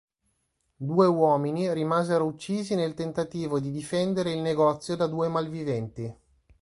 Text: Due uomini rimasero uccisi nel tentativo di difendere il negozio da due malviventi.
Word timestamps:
Due 0.77 1.05
uomini 1.05 1.71
rimasero 1.71 2.25
uccisi 2.25 2.73
nel 2.73 2.95
tentativo 2.95 3.59
di 3.59 3.69
difendere 3.69 4.31
il 4.33 4.39
negozio 4.39 4.95
da 4.95 5.05
due 5.05 5.27
malviventi. 5.27 6.15